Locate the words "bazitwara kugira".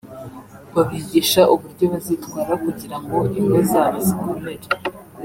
1.93-2.97